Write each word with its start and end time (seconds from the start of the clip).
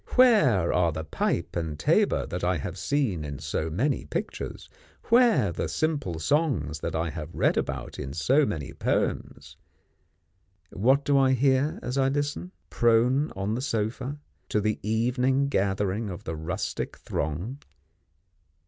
Where 0.15 0.73
are 0.73 0.91
the 0.91 1.03
pipe 1.03 1.55
and 1.55 1.77
tabour 1.77 2.25
that 2.25 2.43
I 2.43 2.57
have 2.57 2.75
seen 2.75 3.23
in 3.23 3.37
so 3.37 3.69
many 3.69 4.03
pictures; 4.05 4.67
where 5.09 5.51
the 5.51 5.69
simple 5.69 6.17
songs 6.17 6.79
that 6.79 6.95
I 6.95 7.11
have 7.11 7.35
read 7.35 7.55
about 7.55 7.99
in 7.99 8.11
so 8.11 8.43
many 8.43 8.73
poems? 8.73 9.57
What 10.73 11.05
do 11.05 11.19
I 11.19 11.33
hear 11.33 11.77
as 11.83 11.99
I 11.99 12.09
listen, 12.09 12.51
prone 12.71 13.29
on 13.35 13.53
the 13.53 13.61
sofa, 13.61 14.17
to 14.49 14.59
the 14.59 14.79
evening 14.81 15.49
gathering 15.49 16.09
of 16.09 16.23
the 16.23 16.35
rustic 16.35 16.97
throng? 16.97 17.59